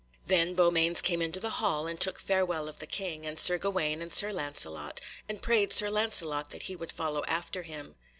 Then 0.25 0.55
Beaumains 0.55 0.99
came 0.99 1.21
into 1.21 1.39
the 1.39 1.59
hall, 1.61 1.85
and 1.85 2.01
took 2.01 2.17
farewell 2.17 2.67
of 2.67 2.79
the 2.79 2.87
King, 2.87 3.23
and 3.23 3.39
Sir 3.39 3.59
Gawaine 3.59 4.01
and 4.01 4.11
Sir 4.11 4.33
Lancelot, 4.33 4.99
and 5.29 5.43
prayed 5.43 5.71
Sir 5.71 5.91
Lancelot 5.91 6.49
that 6.49 6.63
he 6.63 6.75
would 6.75 6.91
follow 6.91 7.23
after 7.25 7.61
him. 7.61 7.93